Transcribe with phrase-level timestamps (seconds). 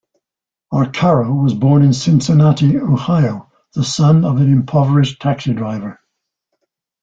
[0.73, 5.99] Arcaro was born in Cincinnati, Ohio, the son of an impoverished taxi driver.